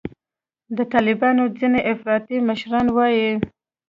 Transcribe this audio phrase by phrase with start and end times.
[0.77, 3.29] د طالبانو ځیني افراطي مشران وایي